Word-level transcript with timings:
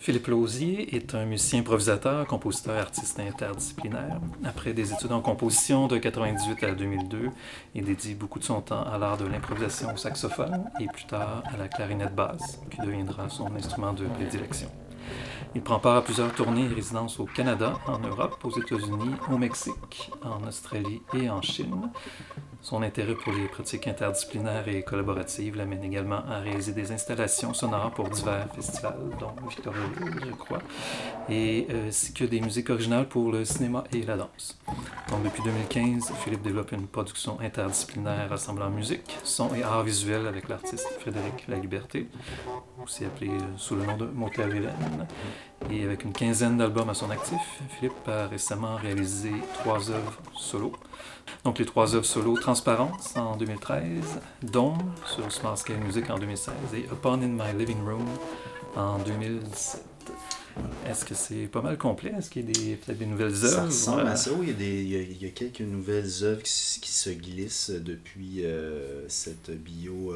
Philippe 0.00 0.28
Lausier 0.28 0.96
est 0.96 1.14
un 1.14 1.26
musicien 1.26 1.60
improvisateur, 1.60 2.26
compositeur, 2.26 2.78
artiste 2.78 3.20
interdisciplinaire. 3.20 4.18
Après 4.46 4.72
des 4.72 4.94
études 4.94 5.12
en 5.12 5.20
composition 5.20 5.88
de 5.88 5.96
1998 5.96 6.64
à 6.64 6.74
2002, 6.74 7.28
il 7.74 7.84
dédie 7.84 8.14
beaucoup 8.14 8.38
de 8.38 8.44
son 8.44 8.62
temps 8.62 8.82
à 8.82 8.96
l'art 8.96 9.18
de 9.18 9.26
l'improvisation 9.26 9.92
au 9.92 9.98
saxophone 9.98 10.70
et 10.80 10.86
plus 10.86 11.04
tard 11.04 11.42
à 11.52 11.58
la 11.58 11.68
clarinette 11.68 12.14
basse, 12.14 12.60
qui 12.70 12.80
deviendra 12.80 13.28
son 13.28 13.54
instrument 13.54 13.92
de 13.92 14.06
prédilection. 14.06 14.70
Il 15.54 15.62
prend 15.62 15.80
part 15.80 15.96
à 15.96 16.02
plusieurs 16.02 16.32
tournées 16.32 16.64
et 16.64 16.74
résidences 16.74 17.18
au 17.18 17.24
Canada, 17.24 17.74
en 17.86 17.98
Europe, 17.98 18.38
aux 18.44 18.56
États-Unis, 18.56 19.14
au 19.32 19.36
Mexique, 19.36 20.12
en 20.22 20.46
Australie 20.46 21.02
et 21.12 21.28
en 21.28 21.42
Chine. 21.42 21.90
Son 22.62 22.82
intérêt 22.82 23.14
pour 23.14 23.32
les 23.32 23.48
pratiques 23.48 23.88
interdisciplinaires 23.88 24.68
et 24.68 24.82
collaboratives 24.82 25.56
l'amène 25.56 25.82
également 25.82 26.22
à 26.28 26.40
réaliser 26.40 26.72
des 26.72 26.92
installations 26.92 27.54
sonores 27.54 27.90
pour 27.92 28.10
divers 28.10 28.48
festivals, 28.54 28.98
dont 29.18 29.32
Victoriaville, 29.48 30.26
je 30.26 30.32
crois, 30.32 30.60
et 31.30 31.66
euh, 31.70 31.88
ainsi 31.88 32.12
que 32.12 32.24
des 32.24 32.38
musiques 32.40 32.68
originales 32.68 33.08
pour 33.08 33.32
le 33.32 33.46
cinéma 33.46 33.84
et 33.94 34.02
la 34.02 34.18
danse. 34.18 34.58
Donc, 35.08 35.22
depuis 35.24 35.42
2015, 35.42 36.12
Philippe 36.22 36.42
développe 36.42 36.72
une 36.72 36.86
production 36.86 37.40
interdisciplinaire 37.40 38.28
rassemblant 38.28 38.68
musique, 38.68 39.18
son 39.24 39.54
et 39.54 39.62
art 39.62 39.82
visuel 39.82 40.26
avec 40.26 40.48
l'artiste 40.48 40.88
Frédéric 41.00 41.48
Laliberté, 41.48 42.08
aussi 42.84 43.06
appelé 43.06 43.30
euh, 43.30 43.40
sous 43.56 43.74
le 43.74 43.86
nom 43.86 43.96
de 43.96 44.04
Motel 44.04 44.54
Hélène. 44.54 45.06
Et 45.70 45.84
avec 45.84 46.04
une 46.04 46.12
quinzaine 46.12 46.56
d'albums 46.56 46.88
à 46.88 46.94
son 46.94 47.10
actif, 47.10 47.38
Philippe 47.78 48.08
a 48.08 48.26
récemment 48.26 48.76
réalisé 48.76 49.30
trois 49.58 49.90
œuvres 49.90 50.18
solo. 50.34 50.72
Donc 51.44 51.58
les 51.58 51.66
trois 51.66 51.94
œuvres 51.94 52.06
solo 52.06 52.36
Transparence 52.38 53.16
en 53.16 53.36
2013, 53.36 54.20
Dome 54.42 54.78
sur 55.04 55.30
Smart 55.30 55.56
Scale 55.58 55.78
Music 55.78 56.08
en 56.10 56.18
2016 56.18 56.54
et 56.74 56.84
Upon 56.92 57.22
in 57.22 57.28
My 57.28 57.56
Living 57.56 57.84
Room 57.84 58.06
en 58.74 58.98
2017. 58.98 59.84
Est-ce 60.88 61.04
que 61.04 61.14
c'est 61.14 61.46
pas 61.46 61.62
mal 61.62 61.78
complet? 61.78 62.12
Est-ce 62.18 62.30
qu'il 62.30 62.48
y 62.48 62.72
a 62.72 62.76
peut-être 62.76 62.98
des 62.98 63.06
nouvelles 63.06 63.44
œuvres? 63.44 63.54
Ça 63.54 63.64
ressemble 63.64 64.06
à 64.08 64.16
ça, 64.16 64.32
oui. 64.32 64.46
Il 64.46 64.48
y 64.48 64.50
a, 64.50 64.54
des, 64.54 64.82
il 64.82 64.88
y 64.88 64.96
a, 64.96 65.00
il 65.02 65.22
y 65.22 65.26
a 65.26 65.30
quelques 65.30 65.60
nouvelles 65.60 66.24
œuvres 66.24 66.42
qui, 66.42 66.80
qui 66.80 66.90
se 66.90 67.10
glissent 67.10 67.70
depuis 67.70 68.44
euh, 68.44 69.08
cette 69.08 69.50
bio 69.50 70.14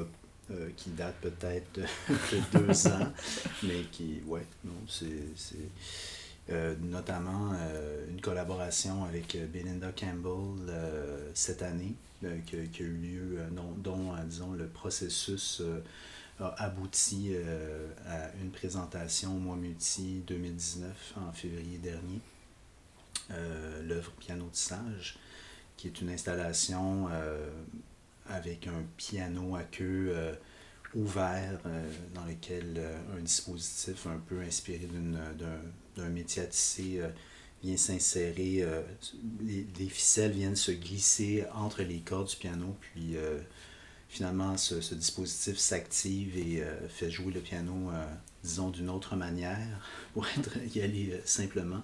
euh, 0.51 0.69
qui 0.77 0.91
date 0.91 1.15
peut-être 1.23 1.73
de, 1.75 1.83
de 2.13 2.59
deux 2.59 2.87
ans, 2.89 3.13
mais 3.63 3.83
qui, 3.91 4.21
ouais, 4.27 4.47
non, 4.65 4.75
c'est. 4.87 5.37
c'est 5.37 5.57
euh, 6.51 6.75
notamment 6.83 7.53
euh, 7.55 8.07
une 8.11 8.21
collaboration 8.21 9.05
avec 9.05 9.35
Belinda 9.51 9.91
Campbell 9.93 10.71
cette 11.33 11.63
année, 11.63 11.95
qui, 12.45 12.69
qui 12.69 12.83
a 12.83 12.85
eu 12.85 12.93
lieu, 12.93 13.39
dont, 13.53 13.73
dont, 13.79 14.13
disons, 14.27 14.53
le 14.53 14.67
processus 14.67 15.63
a 16.39 16.49
abouti 16.63 17.35
à 18.07 18.31
une 18.43 18.51
présentation 18.51 19.35
au 19.35 19.39
mois 19.39 19.57
multi 19.57 20.23
2019, 20.27 21.15
en 21.17 21.33
février 21.33 21.79
dernier, 21.79 22.21
l'œuvre 23.83 24.13
Piano 24.19 24.45
de 24.45 24.57
Sage, 24.57 25.17
qui 25.79 25.87
est 25.87 26.03
une 26.03 26.11
installation 26.11 27.09
avec 28.29 28.67
un 28.67 28.85
piano 28.97 29.57
à 29.57 29.63
queue 29.63 30.13
euh, 30.15 30.35
ouvert 30.95 31.59
euh, 31.67 31.91
dans 32.15 32.25
lequel 32.25 32.75
euh, 32.77 32.99
un 33.17 33.21
dispositif 33.21 34.07
un 34.07 34.19
peu 34.19 34.41
inspiré 34.41 34.89
d'un 35.97 36.09
métier 36.09 36.43
à 36.43 36.47
tisser 36.47 37.01
vient 37.63 37.77
s'insérer, 37.79 38.67
les, 39.41 39.67
les 39.79 39.89
ficelles 39.89 40.33
viennent 40.33 40.57
se 40.57 40.71
glisser 40.71 41.47
entre 41.55 41.83
les 41.83 42.01
cordes 42.01 42.29
du 42.29 42.37
piano, 42.37 42.77
puis 42.81 43.17
finalement 44.11 44.59
ce, 44.59 44.83
ce 44.83 44.95
dispositif 44.95 45.57
s'active 45.57 46.37
et 46.37 46.63
fait 46.91 47.11
jouer 47.11 47.33
le 47.33 47.41
piano, 47.41 47.91
disons, 48.43 48.69
d'une 48.69 48.91
autre 48.91 49.17
manière, 49.17 49.81
pour 50.13 50.27
être, 50.37 50.59
y 50.75 50.83
aller 50.83 51.19
simplement. 51.25 51.83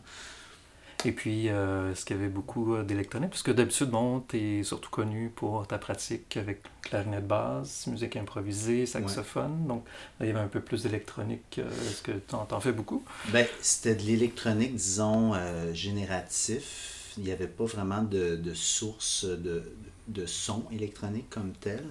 Et 1.06 1.12
puis, 1.12 1.49
euh, 1.49 1.93
est-ce 1.93 2.05
qu'il 2.05 2.16
y 2.16 2.21
avait 2.21 2.28
beaucoup 2.28 2.75
euh, 2.75 2.83
d'électronique? 2.83 3.31
Parce 3.31 3.43
que 3.43 3.50
d'habitude, 3.53 3.88
bon, 3.88 4.21
tu 4.28 4.37
es 4.37 4.62
surtout 4.62 4.91
connu 4.91 5.31
pour 5.34 5.66
ta 5.66 5.78
pratique 5.78 6.37
avec 6.37 6.62
clarinette 6.83 7.27
basse, 7.27 7.87
musique 7.87 8.16
improvisée, 8.16 8.84
saxophone. 8.84 9.66
Donc, 9.66 9.84
là, 10.19 10.27
il 10.27 10.28
y 10.28 10.31
avait 10.31 10.41
un 10.41 10.49
peu 10.49 10.61
plus 10.61 10.83
d'électronique. 10.83 11.59
Euh, 11.59 11.71
Est-ce 11.88 12.03
que 12.03 12.12
tu 12.12 12.34
en, 12.34 12.61
fais 12.61 12.72
beaucoup? 12.72 13.03
Ben, 13.33 13.47
c'était 13.62 13.94
de 13.94 14.03
l'électronique, 14.03 14.75
disons, 14.75 15.33
euh, 15.34 15.72
génératif. 15.72 17.15
Il 17.17 17.25
n'y 17.25 17.32
avait 17.32 17.49
pas 17.49 17.65
vraiment 17.65 18.03
de, 18.03 18.37
de 18.37 18.53
source 18.53 19.25
de, 19.25 19.62
de 20.09 20.27
son 20.27 20.65
électronique 20.71 21.31
comme 21.31 21.53
tel. 21.53 21.82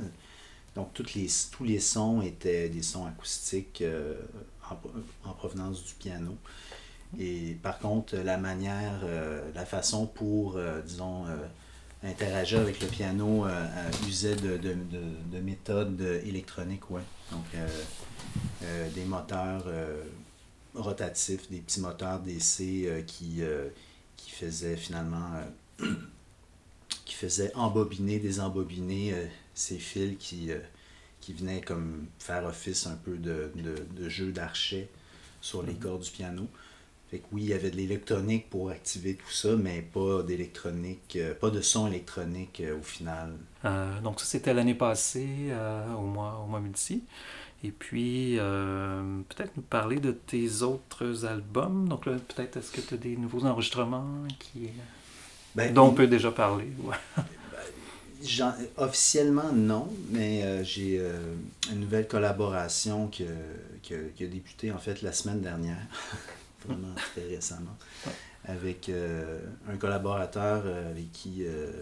Donc, 0.75 0.93
toutes 0.93 1.15
les, 1.15 1.27
tous 1.51 1.63
les 1.63 1.79
sons 1.79 2.21
étaient 2.21 2.69
des 2.69 2.83
sons 2.83 3.07
acoustiques 3.07 3.81
euh, 3.81 4.13
en, 4.69 5.29
en 5.29 5.33
provenance 5.33 5.83
du 5.83 5.93
piano. 5.95 6.37
Et 7.17 7.57
par 7.63 7.79
contre, 7.79 8.15
la 8.17 8.37
manière, 8.37 8.99
euh, 9.03 9.41
la 9.55 9.65
façon 9.65 10.05
pour, 10.05 10.57
euh, 10.57 10.81
disons, 10.81 11.25
euh, 11.27 11.37
interagir 12.03 12.59
avec 12.59 12.79
le 12.81 12.87
piano 12.87 13.45
usait 14.07 14.35
de, 14.35 14.57
de, 14.57 14.73
de, 14.73 15.01
de 15.31 15.39
méthodes 15.41 15.99
électroniques, 16.23 16.89
ouais. 16.91 17.01
Donc, 17.31 17.43
des 18.95 19.03
moteurs 19.03 19.65
rotatifs, 20.75 21.49
des 21.49 21.59
petits 21.59 21.81
moteurs 21.81 22.19
DC 22.19 23.03
qui, 23.05 23.41
qui 24.15 24.31
faisaient 24.31 24.77
finalement, 24.77 25.29
qui 27.05 27.15
faisaient 27.15 27.53
embobiner, 27.55 28.19
désembobiner 28.19 29.13
ces 29.53 29.77
fils 29.77 30.15
qui, 30.17 30.51
qui 31.19 31.33
venaient 31.33 31.61
comme 31.61 32.05
faire 32.19 32.45
office 32.45 32.87
un 32.87 32.95
peu 32.95 33.17
de, 33.17 33.51
jeu 34.07 34.31
d'archet 34.31 34.89
sur 35.41 35.63
les 35.63 35.73
Mhm. 35.73 35.79
cordes 35.79 36.03
du 36.03 36.11
piano. 36.11 36.47
Fait 37.11 37.17
que 37.19 37.25
oui, 37.31 37.41
il 37.43 37.49
y 37.49 37.53
avait 37.53 37.71
de 37.71 37.75
l'électronique 37.75 38.49
pour 38.51 38.69
activer 38.69 39.15
tout 39.15 39.31
ça, 39.31 39.55
mais 39.55 39.81
pas 39.81 40.21
d'électronique, 40.21 41.15
euh, 41.15 41.33
pas 41.33 41.49
de 41.49 41.59
son 41.61 41.87
électronique 41.87 42.61
euh, 42.63 42.77
au 42.77 42.83
final. 42.83 43.31
Euh, 43.65 43.99
donc, 44.01 44.19
ça, 44.19 44.27
c'était 44.27 44.53
l'année 44.53 44.75
passée, 44.75 45.27
au 45.97 46.01
mois, 46.01 46.39
au 46.45 46.47
mois 46.47 46.59
multi. 46.59 47.03
Et 47.63 47.71
puis, 47.71 48.35
peut-être 48.37 49.51
nous 49.57 49.63
parler 49.63 49.99
de 49.99 50.11
tes 50.11 50.61
autres 50.61 51.25
albums. 51.25 51.89
Donc, 51.89 52.05
là, 52.05 52.13
peut-être, 52.13 52.57
est-ce 52.57 52.71
que 52.71 52.79
tu 52.81 52.93
as 52.93 52.97
des 52.97 53.17
nouveaux 53.17 53.43
enregistrements 53.45 54.05
qui, 54.37 54.69
Ben, 55.55 55.73
dont 55.73 55.87
on 55.87 55.93
peut 55.93 56.07
déjà 56.07 56.31
parler? 56.31 56.67
Ouais. 56.83 56.95
J'en- 58.23 58.53
officiellement, 58.77 59.51
non, 59.53 59.89
mais 60.11 60.63
j'ai 60.63 61.01
une 61.71 61.79
nouvelle 61.81 62.07
collaboration 62.07 63.07
que- 63.07 63.23
que- 63.87 64.09
qui 64.15 64.23
a 64.23 64.27
débuté 64.27 64.71
en 64.71 64.77
fait 64.77 65.01
la 65.01 65.11
semaine 65.11 65.41
dernière, 65.41 65.81
vraiment 66.67 66.93
très 66.95 67.27
récemment, 67.27 67.77
avec 68.45 68.89
euh, 68.89 69.39
un 69.67 69.77
collaborateur 69.77 70.63
euh, 70.65 70.91
avec 70.91 71.11
qui 71.11 71.45
euh, 71.45 71.81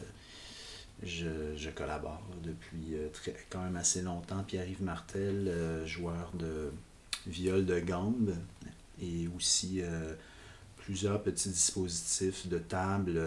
je, 1.04 1.56
je 1.56 1.70
collabore 1.70 2.22
depuis 2.44 2.96
très, 3.14 3.36
quand 3.50 3.62
même 3.62 3.76
assez 3.76 4.02
longtemps, 4.02 4.44
Pierre-Yves 4.44 4.84
Martel, 4.84 5.54
joueur 5.86 6.32
de 6.34 6.72
viol 7.28 7.66
de 7.66 7.80
gambe, 7.80 8.34
et 9.02 9.28
aussi 9.36 9.82
plusieurs 10.78 11.22
petits 11.22 11.50
dispositifs 11.50 12.48
de 12.48 12.58
table, 12.58 13.22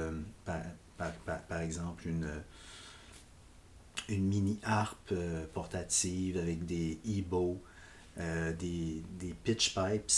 par, 0.45 0.63
par, 0.99 1.13
par, 1.13 1.41
par 1.43 1.61
exemple 1.61 2.09
une 2.09 2.29
une 4.09 4.27
mini 4.27 4.59
harpe 4.65 5.15
portative 5.53 6.37
avec 6.39 6.67
des 6.67 6.99
e-bows, 7.07 7.63
euh, 8.19 8.53
des, 8.53 9.03
des 9.19 9.35
pitch 9.45 9.75
pipes. 9.75 10.11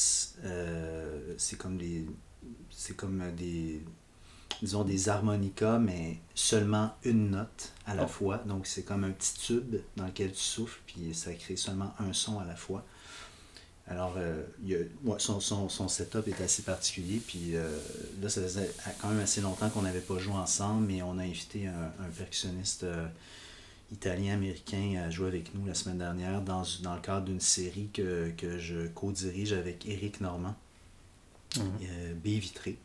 euh, 0.44 1.34
c'est 1.38 1.56
comme 1.58 1.76
des 1.78 2.06
c'est 2.70 2.96
comme 2.96 3.22
des 3.36 3.82
disons 4.60 4.84
des 4.84 5.08
harmonicas 5.08 5.78
mais 5.78 6.18
seulement 6.34 6.94
une 7.04 7.30
note 7.30 7.72
à 7.86 7.94
la 7.94 8.04
Oh. 8.04 8.08
fois 8.08 8.38
donc 8.38 8.66
c'est 8.66 8.82
comme 8.84 9.04
un 9.04 9.10
petit 9.10 9.34
tube 9.34 9.76
dans 9.96 10.06
lequel 10.06 10.32
tu 10.32 10.40
souffles 10.40 10.80
puis 10.86 11.14
ça 11.14 11.32
crée 11.34 11.56
seulement 11.56 11.94
un 11.98 12.12
son 12.12 12.38
à 12.38 12.44
la 12.44 12.56
fois 12.56 12.84
alors 13.88 14.14
euh, 14.16 14.42
il 14.62 14.68
y 14.70 14.74
a- 14.76 14.78
ouais, 15.04 15.18
son, 15.18 15.40
son, 15.40 15.68
son 15.68 15.88
setup 15.88 16.28
est 16.28 16.40
assez 16.40 16.62
particulier 16.62 17.20
puis 17.26 17.56
euh, 17.56 17.76
là 18.22 18.28
ça 18.28 18.40
faisait 18.42 18.70
quand 19.00 19.08
même 19.08 19.20
assez 19.20 19.40
longtemps 19.40 19.68
qu'on 19.70 19.82
n'avait 19.82 20.00
pas 20.00 20.18
joué 20.18 20.34
ensemble 20.34 20.86
mais 20.86 21.02
on 21.02 21.18
a 21.18 21.22
invité 21.22 21.66
un, 21.66 21.92
un 22.04 22.08
percussionniste 22.16 22.84
euh, 22.84 23.06
italien-américain 23.92 25.02
à 25.06 25.10
jouer 25.10 25.28
avec 25.28 25.54
nous 25.54 25.66
la 25.66 25.74
semaine 25.74 25.98
dernière 25.98 26.40
dans, 26.42 26.62
dans 26.82 26.94
le 26.94 27.00
cadre 27.00 27.26
d'une 27.26 27.40
série 27.40 27.88
que, 27.92 28.30
que 28.36 28.58
je 28.58 28.86
co-dirige 28.88 29.52
avec 29.52 29.86
Éric 29.86 30.20
Normand, 30.20 30.54
Mhm. 31.56 31.62
euh, 31.82 32.14
B 32.14 32.28
Vitré. 32.40 32.78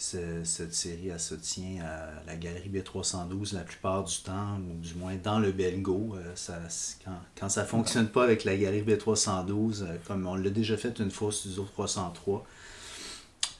Ce- 0.00 0.44
cette 0.44 0.72
série, 0.74 1.08
elle 1.08 1.18
se 1.20 1.34
tient 1.34 1.82
à 1.84 2.22
la 2.26 2.36
galerie 2.36 2.68
B312 2.70 3.52
la 3.52 3.62
plupart 3.62 4.04
du 4.04 4.16
temps, 4.18 4.58
ou 4.60 4.78
du 4.80 4.94
moins 4.94 5.16
dans 5.16 5.40
le 5.40 5.50
Belgo. 5.52 6.14
Euh, 6.14 6.32
ça, 6.36 6.58
quand, 7.04 7.18
quand 7.38 7.48
ça 7.48 7.64
fonctionne 7.64 8.08
pas 8.08 8.22
avec 8.24 8.44
la 8.44 8.56
galerie 8.56 8.82
B312, 8.82 9.82
euh, 9.82 9.96
comme 10.06 10.26
on 10.26 10.36
l'a 10.36 10.50
déjà 10.50 10.76
fait 10.76 10.98
une 11.00 11.10
fois 11.10 11.28
au 11.28 11.32
studio 11.32 11.64
303, 11.64 12.46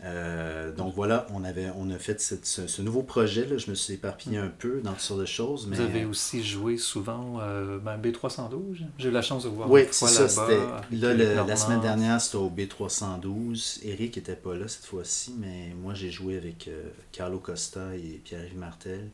Euh, 0.04 0.70
donc 0.72 0.94
voilà, 0.94 1.26
on, 1.34 1.42
avait, 1.42 1.70
on 1.76 1.90
a 1.90 1.98
fait 1.98 2.20
ce, 2.20 2.82
nouveau 2.82 3.02
projet. 3.02 3.46
Là. 3.46 3.58
Je 3.58 3.68
me 3.70 3.74
suis 3.74 3.94
éparpillé 3.94 4.38
un 4.38 4.48
peu 4.48 4.80
dans 4.80 4.92
toutes 4.92 5.00
sortes 5.00 5.20
de 5.20 5.26
choses. 5.26 5.66
Mais... 5.66 5.76
Vous 5.76 5.82
avez 5.82 6.04
aussi 6.04 6.44
joué 6.44 6.76
souvent 6.76 7.38
euh, 7.40 7.78
ben, 7.78 7.98
B312. 7.98 8.84
J'ai 8.98 9.08
eu 9.08 9.10
la 9.10 9.22
chance 9.22 9.44
de 9.44 9.48
voir. 9.48 9.70
Oui, 9.70 9.82
c'est 9.90 10.06
ça. 10.06 10.28
C'était, 10.28 10.60
là, 10.92 11.14
la 11.44 11.56
semaine 11.56 11.80
dernière, 11.80 12.20
c'était 12.20 12.36
au 12.36 12.50
B312. 12.50 13.80
Eric 13.82 14.16
n'était 14.16 14.36
pas 14.36 14.54
là 14.54 14.68
cette 14.68 14.86
fois-ci, 14.86 15.34
mais 15.38 15.74
moi 15.82 15.94
j'ai 15.94 16.10
joué 16.10 16.36
avec 16.36 16.68
euh, 16.68 16.84
Carlo 17.12 17.38
Costa 17.38 17.94
et 17.96 18.20
Pierre-Yves 18.24 18.58
Martel, 18.58 19.08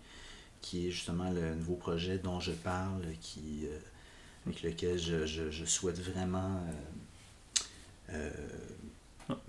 qui 0.61 0.89
est 0.89 0.91
justement 0.91 1.31
le 1.31 1.55
nouveau 1.55 1.77
projet 1.77 2.19
dont 2.19 2.41
je 2.41 2.53
parle, 2.53 3.05
qui, 3.23 3.67
avec 4.47 4.63
lequel 4.63 4.99
je, 4.99 5.25
je, 5.25 5.51
je 5.51 5.65
souhaite 5.65 5.99
vraiment 5.99 6.61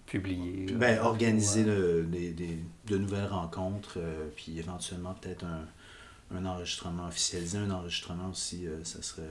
publier. 0.05 0.71
Ben, 0.73 0.99
organiser 0.99 1.63
des, 1.63 2.59
de 2.87 2.97
nouvelles 2.97 3.27
rencontres, 3.27 3.97
euh, 3.97 4.27
puis 4.35 4.59
éventuellement 4.59 5.13
peut-être 5.13 5.45
un, 5.45 5.65
un, 6.35 6.45
enregistrement 6.45 7.07
officialisé, 7.07 7.57
un 7.57 7.71
enregistrement 7.71 8.29
aussi, 8.29 8.67
euh, 8.67 8.83
ça 8.83 9.01
serait. 9.01 9.23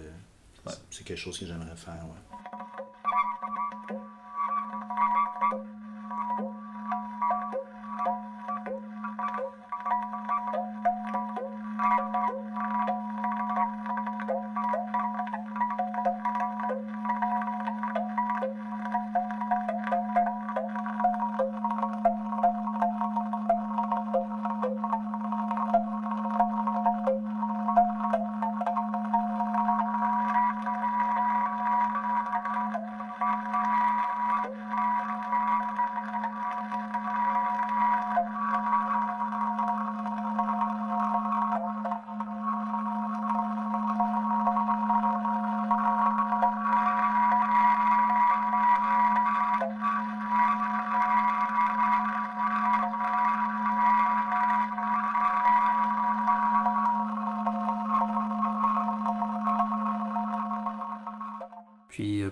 C'est 0.91 1.05
quelque 1.05 1.19
chose 1.19 1.39
que 1.39 1.47
j'aimerais 1.47 1.77
faire. 1.77 2.07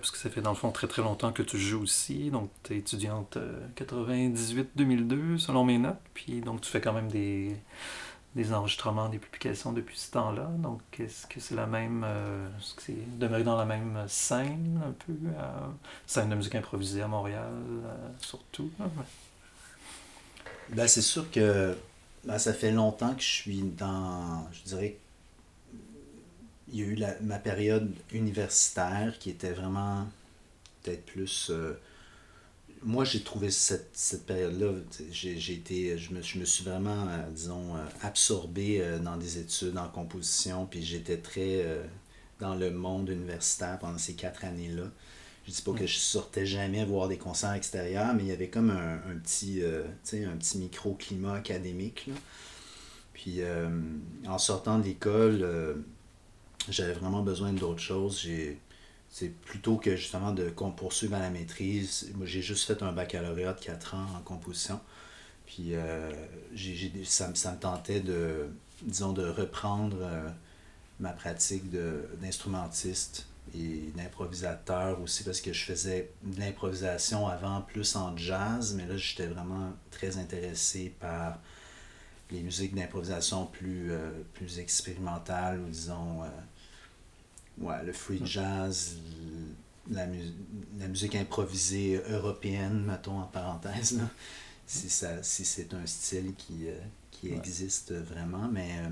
Parce 0.03 0.11
que 0.11 0.17
ça 0.17 0.29
fait 0.29 0.41
dans 0.41 0.49
le 0.49 0.57
fond 0.57 0.69
très 0.71 0.87
très 0.87 1.01
longtemps 1.01 1.31
que 1.31 1.41
tu 1.41 1.57
joues 1.57 1.83
aussi. 1.83 2.29
Donc, 2.29 2.49
tu 2.63 2.73
es 2.73 2.79
étudiante 2.79 3.37
98-2002, 3.77 5.13
euh, 5.13 5.37
selon 5.37 5.63
mes 5.63 5.77
notes. 5.77 5.95
Puis, 6.13 6.41
donc, 6.41 6.59
tu 6.59 6.69
fais 6.69 6.81
quand 6.81 6.91
même 6.91 7.07
des, 7.07 7.55
des 8.35 8.51
enregistrements, 8.51 9.07
des 9.07 9.17
publications 9.17 9.71
depuis 9.71 9.97
ce 9.97 10.11
temps-là. 10.11 10.49
Donc, 10.57 10.81
est-ce 10.99 11.25
que 11.27 11.39
c'est 11.39 11.55
la 11.55 11.67
même. 11.67 12.03
Euh, 12.05 12.49
est-ce 12.59 12.73
que 12.73 12.81
c'est 12.81 13.17
demeuré 13.17 13.45
dans 13.45 13.55
la 13.55 13.63
même 13.63 13.97
scène, 14.09 14.81
un 14.85 14.91
peu 14.91 15.13
euh, 15.13 15.67
Scène 16.05 16.27
de 16.27 16.35
musique 16.35 16.55
improvisée 16.55 17.01
à 17.01 17.07
Montréal, 17.07 17.53
surtout? 18.19 18.69
Ben, 20.71 20.85
c'est 20.89 21.01
sûr 21.01 21.31
que 21.31 21.77
ben, 22.25 22.37
ça 22.37 22.53
fait 22.53 22.71
longtemps 22.71 23.15
que 23.15 23.21
je 23.21 23.27
suis 23.27 23.61
dans. 23.61 24.49
Je 24.51 24.63
dirais 24.63 24.97
il 26.71 26.79
y 26.79 26.83
a 26.83 26.85
eu 26.85 26.97
ma 27.21 27.39
période 27.39 27.91
universitaire 28.11 29.17
qui 29.19 29.29
était 29.29 29.51
vraiment 29.51 30.07
peut-être 30.81 31.05
plus. 31.05 31.49
Euh, 31.49 31.73
moi, 32.83 33.05
j'ai 33.05 33.23
trouvé 33.23 33.49
cette, 33.49 33.89
cette 33.93 34.25
période-là, 34.25 34.73
j'ai 35.11 35.53
été, 35.53 35.97
je 35.97 36.13
me, 36.13 36.21
je 36.21 36.37
me 36.37 36.45
suis 36.45 36.65
vraiment, 36.65 37.07
euh, 37.07 37.29
disons, 37.31 37.75
euh, 37.75 37.79
absorbé 38.01 38.83
dans 39.03 39.15
des 39.15 39.37
études 39.37 39.77
en 39.77 39.87
composition, 39.87 40.65
puis 40.65 40.83
j'étais 40.83 41.17
très 41.17 41.65
dans 42.39 42.55
le 42.55 42.71
monde 42.71 43.09
universitaire 43.09 43.79
pendant 43.79 43.97
ces 43.97 44.15
quatre 44.15 44.43
années-là. 44.43 44.83
Je 45.45 45.51
dis 45.51 45.61
pas 45.61 45.73
que 45.73 45.85
je 45.85 45.97
sortais 45.97 46.45
jamais 46.45 46.83
voir 46.85 47.07
des 47.07 47.17
concerts 47.17 47.53
extérieurs, 47.53 48.13
mais 48.13 48.23
il 48.23 48.29
y 48.29 48.31
avait 48.31 48.49
comme 48.49 48.69
un, 48.69 48.95
un 48.95 49.15
petit, 49.17 49.61
un 49.63 50.37
petit 50.37 50.57
microclimat 50.57 51.35
académique. 51.35 52.07
Là. 52.07 52.13
Puis 53.13 53.39
en 54.27 54.37
sortant 54.37 54.79
de 54.79 54.83
l'école, 54.83 55.83
j'avais 56.69 56.93
vraiment 56.93 57.21
besoin 57.21 57.53
d'autre 57.53 57.79
chose. 57.79 58.27
c'est 59.09 59.29
plutôt 59.29 59.77
que 59.77 59.95
justement 59.95 60.31
de 60.31 60.53
à 61.13 61.19
la 61.19 61.29
maîtrise. 61.29 62.11
Moi, 62.15 62.25
j'ai 62.25 62.41
juste 62.41 62.65
fait 62.65 62.81
un 62.81 62.91
baccalauréat 62.91 63.53
de 63.53 63.59
4 63.59 63.95
ans 63.95 64.07
en 64.17 64.21
composition. 64.21 64.79
Puis 65.45 65.75
euh, 65.75 66.11
ça, 67.03 67.27
me 67.27 67.59
tentait 67.59 67.99
de, 67.99 68.47
disons, 68.81 69.13
de 69.13 69.27
reprendre 69.27 69.97
euh, 70.01 70.29
ma 70.99 71.11
pratique 71.11 71.69
d'instrumentiste 72.21 73.27
et 73.55 73.91
d'improvisateur 73.95 75.01
aussi 75.01 75.23
parce 75.23 75.41
que 75.41 75.51
je 75.51 75.63
faisais 75.65 76.11
de 76.23 76.39
l'improvisation 76.39 77.27
avant 77.27 77.61
plus 77.61 77.95
en 77.95 78.15
jazz, 78.15 78.73
mais 78.73 78.85
là 78.87 78.95
j'étais 78.95 79.27
vraiment 79.27 79.73
très 79.91 80.17
intéressé 80.17 80.93
par 80.99 81.39
les 82.31 82.41
musiques 82.41 82.73
d'improvisation 82.73 83.45
plus, 83.45 83.91
euh, 83.91 84.09
plus 84.33 84.59
expérimentales 84.59 85.59
ou 85.59 85.69
disons 85.69 86.23
ouais, 87.59 87.83
le 87.83 87.93
free 87.93 88.21
jazz, 88.23 88.97
la, 89.89 90.05
la, 90.79 90.87
musique 90.87 91.15
improvisée 91.15 92.01
européenne, 92.09 92.83
mettons 92.85 93.19
en 93.19 93.25
parenthèse, 93.25 93.99
si, 94.65 94.89
ça, 94.89 95.21
si 95.23 95.45
c'est 95.45 95.73
un 95.73 95.85
style 95.85 96.33
qui, 96.35 96.67
euh, 96.67 96.79
qui 97.11 97.31
existe 97.31 97.93
vraiment, 97.93 98.47
mais... 98.51 98.79
Euh, 98.79 98.89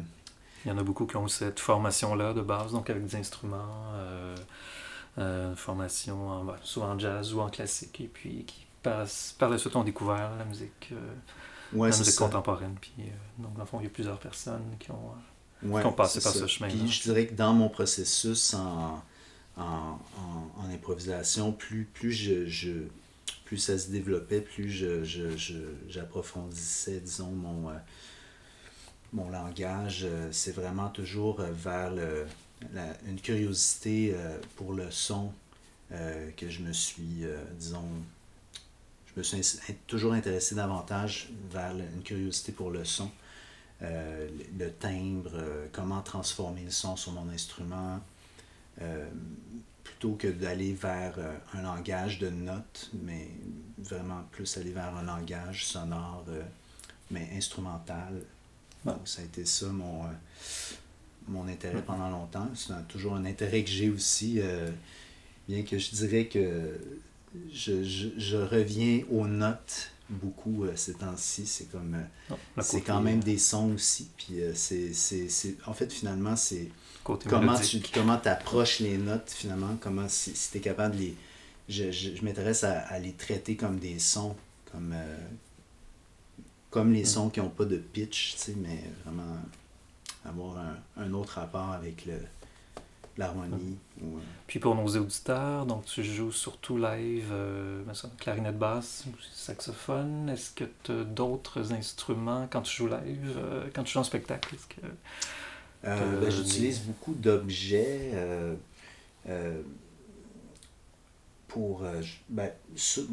Il 0.65 0.69
y 0.69 0.71
en 0.71 0.77
a 0.77 0.83
beaucoup 0.83 1.05
qui 1.05 1.17
ont 1.17 1.27
cette 1.27 1.59
formation-là 1.59 2.33
de 2.33 2.41
base, 2.41 2.71
donc 2.71 2.89
avec 2.89 3.05
des 3.05 3.15
instruments, 3.15 3.93
euh, 3.93 4.35
euh 5.17 5.55
formation 5.55 6.29
en, 6.29 6.43
bah, 6.43 6.59
soit 6.63 6.85
en 6.85 6.99
jazz 6.99 7.33
ou 7.33 7.41
en 7.41 7.49
classique, 7.49 8.01
et 8.01 8.07
puis 8.07 8.45
qui 8.45 8.67
par, 8.83 9.05
par 9.37 9.49
la 9.49 9.57
suite 9.59 9.75
ont 9.75 9.83
découvert 9.83 10.35
la 10.37 10.45
musique, 10.45 10.91
la 11.71 11.85
musique 11.85 12.15
contemporaine. 12.15 12.75
Puis, 12.81 12.93
donc, 13.37 13.53
dans 13.53 13.59
le 13.59 13.65
fond, 13.67 13.79
il 13.79 13.83
y 13.83 13.87
a 13.87 13.91
plusieurs 13.91 14.17
personnes 14.17 14.75
qui 14.79 14.89
ont 14.89 15.13
ouais, 15.63 15.81
qu'on 15.81 15.91
passait 15.93 16.21
par 16.21 16.33
ce 16.33 16.47
chemin. 16.47 16.69
Puis 16.69 16.87
je 16.87 17.01
dirais 17.03 17.27
que 17.27 17.33
dans 17.33 17.53
mon 17.53 17.69
processus 17.69 18.53
en, 18.53 19.03
en, 19.57 19.99
en, 20.57 20.69
improvisation, 20.73 21.51
plus, 21.51 21.85
plus, 21.85 22.11
je, 22.11 22.45
je, 22.47 22.71
plus 23.45 23.57
ça 23.57 23.77
se 23.77 23.89
développait, 23.89 24.41
plus 24.41 24.69
je, 24.69 25.03
je, 25.03 25.53
j'approfondissais, 25.87 26.99
disons, 26.99 27.31
mon, 27.31 27.69
euh, 27.69 27.73
mon 29.13 29.29
langage. 29.29 30.05
Euh, 30.05 30.29
c'est 30.31 30.55
vraiment 30.55 30.89
toujours 30.89 31.41
euh, 31.41 31.51
vers 31.51 31.91
le, 31.91 32.25
la, 32.73 32.85
une 33.07 33.19
curiosité 33.19 34.15
pour 34.55 34.73
le 34.73 34.91
son 34.91 35.31
que 36.37 36.49
je 36.49 36.61
me 36.61 36.71
suis, 36.71 37.25
disons, 37.59 37.83
je 39.13 39.19
me 39.19 39.23
suis 39.23 39.41
toujours 39.87 40.13
intéressé 40.13 40.55
davantage 40.55 41.27
vers 41.51 41.75
une 41.75 42.01
curiosité 42.01 42.53
pour 42.53 42.71
le 42.71 42.85
son. 42.85 43.11
Euh, 43.83 44.27
le 44.59 44.69
timbre, 44.69 45.31
euh, 45.33 45.65
comment 45.71 46.01
transformer 46.01 46.61
le 46.63 46.69
son 46.69 46.95
sur 46.95 47.13
mon 47.13 47.27
instrument, 47.29 47.99
euh, 48.79 49.09
plutôt 49.83 50.13
que 50.13 50.27
d'aller 50.27 50.73
vers 50.73 51.17
un 51.53 51.63
langage 51.63 52.19
de 52.19 52.29
notes, 52.29 52.91
mais 53.01 53.27
vraiment 53.79 54.23
plus 54.31 54.57
aller 54.57 54.71
vers 54.71 54.95
un 54.95 55.03
langage 55.03 55.65
sonore, 55.65 56.25
mais 57.09 57.27
instrumental. 57.35 58.21
Donc, 58.85 59.07
ça 59.07 59.21
a 59.21 59.25
été 59.25 59.45
ça 59.45 59.67
mon, 59.67 60.03
mon 61.27 61.47
intérêt 61.47 61.81
pendant 61.81 62.09
longtemps. 62.09 62.49
C'est 62.53 62.87
toujours 62.87 63.15
un 63.15 63.25
intérêt 63.25 63.63
que 63.63 63.69
j'ai 63.71 63.89
aussi, 63.89 64.39
bien 65.47 65.63
que 65.63 65.79
je 65.79 65.91
dirais 65.91 66.25
que 66.25 66.79
je, 67.51 67.83
je, 67.83 68.09
je 68.17 68.37
reviens 68.37 69.03
aux 69.09 69.27
notes 69.27 69.91
beaucoup 70.11 70.65
euh, 70.65 70.75
ces 70.75 70.93
temps-ci. 70.93 71.45
C'est 71.45 71.71
comme. 71.71 71.95
Euh, 71.95 72.35
c'est 72.61 72.81
quand 72.81 73.01
même 73.01 73.23
des 73.23 73.37
sons 73.37 73.73
aussi. 73.73 74.09
Puis 74.17 74.41
euh, 74.41 74.53
c'est, 74.53 74.91
En 75.65 75.73
fait, 75.73 75.91
finalement, 75.91 76.35
c'est. 76.35 76.69
Comment 77.03 77.59
tu 77.59 77.81
comment 77.93 78.19
approches 78.25 78.79
les 78.79 78.97
notes, 78.97 79.31
finalement. 79.31 79.75
Comment, 79.79 80.07
si, 80.07 80.33
tu 80.33 80.57
es 80.57 80.61
capable 80.61 80.95
de 80.95 81.01
les. 81.01 81.15
Je, 81.69 81.91
je, 81.91 82.23
m'intéresse 82.23 82.63
à, 82.63 82.99
les 82.99 83.13
traiter 83.13 83.55
comme 83.55 83.79
des 83.79 83.97
sons. 83.99 84.35
Comme. 84.71 84.95
comme 86.69 86.93
les 86.93 87.03
mm. 87.03 87.05
sons 87.05 87.29
qui 87.29 87.39
n'ont 87.39 87.49
pas 87.49 87.65
de 87.65 87.77
pitch, 87.77 88.33
tu 88.33 88.37
sais, 88.37 88.55
mais 88.57 88.83
vraiment 89.03 89.37
avoir 90.25 90.57
un, 90.57 90.77
un, 90.97 91.13
autre 91.13 91.33
rapport 91.39 91.71
avec 91.71 92.05
le, 92.05 92.13
l'harmonie. 93.17 93.77
ou, 94.01 94.17
euh, 94.17 94.21
Puis 94.47 94.59
pour 94.59 94.75
nos 94.75 94.87
auditeurs, 94.87 95.65
donc 95.65 95.85
tu 95.85 96.03
joues 96.03 96.31
surtout 96.31 96.77
live, 96.77 97.29
euh, 97.31 97.83
clarinette 98.19 98.57
basse, 98.57 99.05
saxophone. 99.33 100.29
Est-ce 100.29 100.51
que 100.51 100.63
tu 100.83 100.91
as 100.91 101.03
d'autres 101.03 101.73
instruments 101.73 102.47
quand 102.51 102.61
tu 102.61 102.75
joues 102.75 102.87
live, 102.87 103.35
euh, 103.37 103.67
quand 103.73 103.83
tu 103.83 103.93
joues 103.93 103.99
en 103.99 104.03
spectacle? 104.03 104.55
Est-ce 104.55 104.67
que... 104.67 104.87
Euh, 105.83 106.21
ben, 106.21 106.29
J'utilise 106.29 106.79
beaucoup 106.81 107.13
d'objets 107.13 108.11
euh, 108.13 108.55
euh, 109.27 109.61
pour 111.47 111.83
ben, 112.29 112.51
sur- 112.75 113.03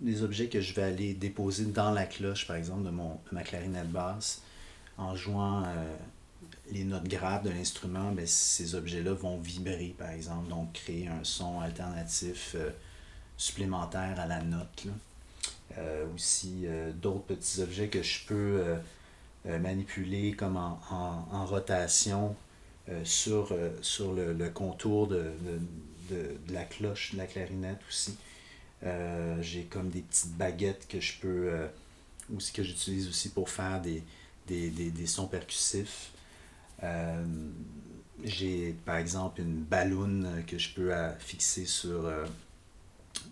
des 0.00 0.22
objets 0.22 0.48
que 0.48 0.60
je 0.60 0.74
vais 0.74 0.82
aller 0.82 1.14
déposer 1.14 1.64
dans 1.64 1.90
la 1.92 2.04
cloche, 2.06 2.46
par 2.46 2.56
exemple, 2.56 2.84
de, 2.84 2.90
mon, 2.90 3.10
de 3.14 3.32
ma 3.32 3.42
clarinette 3.42 3.90
basse. 3.90 4.42
En 4.98 5.16
jouant 5.16 5.62
euh, 5.64 5.96
les 6.70 6.84
notes 6.84 7.08
graves 7.08 7.44
de 7.44 7.50
l'instrument, 7.50 8.12
ben, 8.12 8.26
ces 8.26 8.74
objets-là 8.74 9.12
vont 9.12 9.38
vibrer, 9.38 9.94
par 9.98 10.10
exemple, 10.10 10.48
donc 10.48 10.72
créer 10.72 11.08
un 11.08 11.24
son 11.24 11.60
alternatif 11.60 12.54
euh, 12.54 12.70
supplémentaire 13.36 14.18
à 14.20 14.26
la 14.26 14.42
note. 14.42 14.84
là. 14.84 14.92
Euh, 15.78 16.06
aussi, 16.14 16.66
euh, 16.66 16.92
d'autres 16.92 17.24
petits 17.24 17.62
objets 17.62 17.88
que 17.88 18.02
je 18.02 18.26
peux 18.26 18.62
manipuler 19.44 20.34
comme 20.34 20.56
en, 20.56 21.46
rotation 21.46 22.36
sur, 23.02 23.52
le, 23.52 24.48
contour 24.50 25.08
de, 25.08 25.32
la 26.50 26.64
cloche, 26.64 27.12
de 27.14 27.18
la 27.18 27.26
clarinette 27.26 27.80
aussi. 27.88 28.16
J'ai 29.40 29.64
comme 29.64 29.88
des 29.88 30.02
petites 30.02 30.36
baguettes 30.36 30.86
que 30.88 31.00
je 31.00 31.18
peux 31.18 31.50
aussi 32.36 32.52
que 32.52 32.62
j'utilise 32.62 33.08
aussi 33.08 33.30
pour 33.30 33.50
faire 33.50 33.82
des 33.82 35.06
sons 35.06 35.26
percussifs. 35.26 36.11
Euh, 36.82 37.24
J'ai 38.24 38.74
par 38.84 38.96
exemple 38.96 39.40
une 39.40 39.62
balloune 39.64 40.44
que 40.46 40.58
je 40.58 40.72
peux 40.74 40.94
euh, 40.94 41.12
fixer 41.18 41.66
sur 41.66 42.06
euh, 42.06 42.24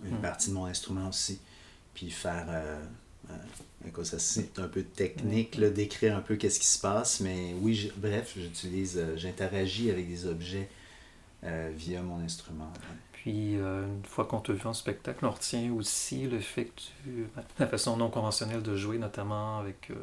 une 0.04 0.16
Hmm. 0.16 0.21
partie 0.21 0.50
de 0.50 0.54
mon 0.54 0.66
instrument 0.66 1.09
aussi, 1.09 1.38
puis 1.95 2.11
faire 2.11 2.47
euh, 2.49 2.78
c'est 4.19 4.59
un 4.59 4.69
peu 4.69 4.83
technique 4.83 5.57
là, 5.57 5.71
d'écrire 5.71 6.16
un 6.16 6.21
peu 6.21 6.37
qu'est-ce 6.37 6.61
qui 6.61 6.66
se 6.66 6.78
passe, 6.80 7.21
mais 7.21 7.54
oui, 7.61 7.75
je- 7.75 7.88
bref, 7.97 8.35
j'utilise, 8.37 9.00
j'interagis 9.16 9.90
avec 9.90 10.09
des 10.09 10.26
objets 10.26 10.69
via 11.76 12.02
mon 12.02 12.21
instrument. 12.21 12.73
ouais. 12.88 12.97
Puis, 13.23 13.59
euh, 13.59 13.87
une 13.87 14.05
fois 14.07 14.25
qu'on 14.25 14.41
te 14.41 14.50
vu 14.50 14.67
en 14.67 14.73
spectacle, 14.73 15.27
on 15.27 15.31
retient 15.31 15.71
aussi 15.75 16.27
le 16.27 16.41
fait 16.41 16.65
que 16.67 16.81
tu. 16.81 17.27
ben, 17.37 17.43
la 17.59 17.67
façon 17.67 17.97
non 17.99 18.09
conventionnelle 18.09 18.62
de 18.62 18.77
jouer, 18.77 18.97
notamment 18.99 19.59
avec 19.59 19.91
euh, 19.91 19.95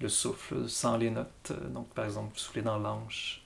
le 0.00 0.08
souffle, 0.10 0.68
sans 0.68 0.98
les 0.98 1.10
notes. 1.10 1.52
Euh, 1.52 1.68
Donc, 1.68 1.88
par 1.94 2.04
exemple, 2.04 2.38
souffler 2.38 2.60
dans 2.62 2.78
l'anche, 2.78 3.42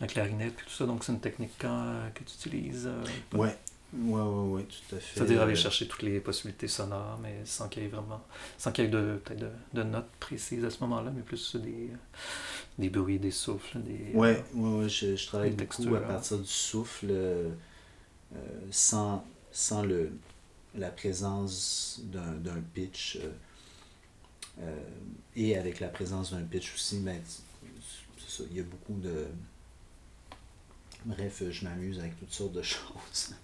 la 0.00 0.08
clarinette, 0.08 0.54
puis 0.56 0.66
tout 0.66 0.72
ça. 0.72 0.84
Donc, 0.86 1.04
c'est 1.04 1.12
une 1.12 1.20
technique 1.20 1.64
euh, 1.64 2.08
que 2.10 2.24
tu 2.24 2.34
utilises. 2.34 2.90
Ouais, 3.32 3.56
ouais, 3.96 4.20
ouais, 4.20 4.48
ouais, 4.54 4.62
tout 4.64 4.96
à 4.96 4.98
fait. 4.98 5.14
C'est-à-dire 5.14 5.42
aller 5.42 5.54
chercher 5.54 5.86
toutes 5.86 6.02
les 6.02 6.18
possibilités 6.18 6.66
sonores, 6.68 7.18
mais 7.22 7.42
sans 7.44 7.68
qu'il 7.68 7.84
y 7.84 7.86
ait 7.86 7.88
vraiment. 7.88 8.20
sans 8.58 8.72
qu'il 8.72 8.84
y 8.84 8.86
ait 8.88 8.90
de, 8.90 9.20
peut-être 9.24 9.38
de, 9.40 9.50
de 9.74 9.82
notes 9.84 10.10
précises 10.18 10.64
à 10.64 10.70
ce 10.70 10.80
moment-là, 10.80 11.12
mais 11.14 11.22
plus 11.22 11.54
des, 11.56 11.90
des 12.78 12.90
bruits, 12.90 13.18
des 13.20 13.30
souffles, 13.30 13.78
des. 13.80 14.12
Ouais, 14.14 14.44
ouais, 14.54 14.70
ouais, 14.80 14.88
je, 14.88 15.14
je 15.16 15.26
travaille 15.26 15.52
beaucoup 15.52 15.94
à 15.94 16.00
partir 16.00 16.38
du 16.38 16.46
souffle, 16.46 17.12
euh, 18.34 18.38
sans, 18.70 19.24
sans 19.52 19.82
le, 19.82 20.12
la 20.74 20.90
présence 20.90 22.00
d'un 22.04 22.60
pitch, 22.74 23.16
euh, 23.16 23.32
euh, 24.60 24.80
et 25.34 25.56
avec 25.56 25.80
la 25.80 25.88
présence 25.88 26.32
d'un 26.32 26.42
pitch 26.42 26.74
aussi, 26.74 26.98
ben, 27.00 27.20
ça, 28.26 28.42
il 28.50 28.56
y 28.56 28.60
a 28.60 28.64
beaucoup 28.64 28.98
de... 28.98 29.26
Bref, 31.04 31.42
je 31.50 31.64
m'amuse 31.64 31.98
avec 32.00 32.18
toutes 32.18 32.32
sortes 32.32 32.52
de 32.52 32.62
choses. 32.62 33.34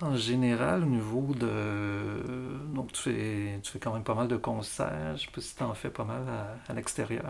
En 0.00 0.16
général, 0.16 0.84
au 0.84 0.86
niveau 0.86 1.34
de. 1.34 2.72
Donc, 2.72 2.92
tu 2.92 3.02
fais, 3.02 3.60
tu 3.62 3.72
fais 3.72 3.78
quand 3.80 3.92
même 3.92 4.04
pas 4.04 4.14
mal 4.14 4.28
de 4.28 4.36
concerts. 4.36 5.16
Je 5.16 5.24
sais 5.24 5.30
pas 5.32 5.40
si 5.40 5.56
tu 5.56 5.62
en 5.64 5.74
fais 5.74 5.90
pas 5.90 6.04
mal 6.04 6.22
à, 6.68 6.72
l'extérieur. 6.72 7.24